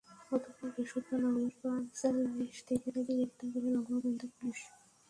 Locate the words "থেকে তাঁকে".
2.67-3.13